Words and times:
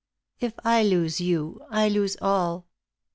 If 0.39 0.55
I 0.63 0.81
lose 0.81 1.21
you, 1.21 1.61
I 1.69 1.87
lose 1.87 2.17
all." 2.23 2.65